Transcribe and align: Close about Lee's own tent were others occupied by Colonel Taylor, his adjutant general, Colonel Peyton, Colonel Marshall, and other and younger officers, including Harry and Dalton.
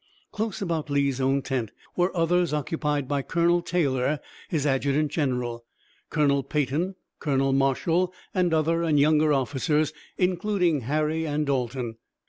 Close 0.31 0.63
about 0.63 0.89
Lee's 0.89 1.21
own 1.21 1.43
tent 1.43 1.71
were 1.95 2.17
others 2.17 2.53
occupied 2.53 3.07
by 3.07 3.21
Colonel 3.21 3.61
Taylor, 3.61 4.19
his 4.49 4.65
adjutant 4.65 5.11
general, 5.11 5.63
Colonel 6.09 6.41
Peyton, 6.41 6.95
Colonel 7.19 7.53
Marshall, 7.53 8.11
and 8.33 8.51
other 8.51 8.81
and 8.81 8.99
younger 8.99 9.31
officers, 9.31 9.93
including 10.17 10.81
Harry 10.81 11.27
and 11.27 11.45
Dalton. 11.45 11.97